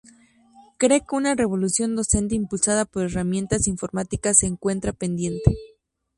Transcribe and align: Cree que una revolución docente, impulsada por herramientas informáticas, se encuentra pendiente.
Cree 0.79 1.05
que 1.05 1.15
una 1.15 1.35
revolución 1.35 1.95
docente, 1.95 2.33
impulsada 2.33 2.85
por 2.85 3.03
herramientas 3.03 3.67
informáticas, 3.67 4.39
se 4.39 4.47
encuentra 4.47 4.93
pendiente. 4.93 5.55